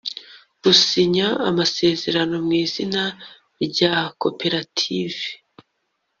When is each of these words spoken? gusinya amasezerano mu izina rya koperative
gusinya 0.61 1.27
amasezerano 1.49 2.35
mu 2.45 2.51
izina 2.63 3.03
rya 3.67 3.93
koperative 4.21 5.21